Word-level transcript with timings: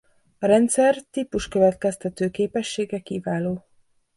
A 0.39 0.45
rendszer 0.45 0.95
típus-következtető 1.11 2.29
képessége 2.29 2.99
kiváló. 2.99 3.65